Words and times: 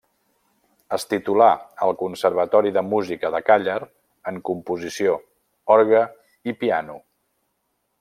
Es 0.95 1.03
titulà 1.11 1.49
al 1.87 1.93
conservatori 1.99 2.73
de 2.79 2.83
música 2.95 3.31
de 3.37 3.43
Càller 3.51 3.77
en 4.33 4.43
composició, 4.51 5.17
orgue 5.79 6.05
i 6.53 6.61
piano. 6.65 7.03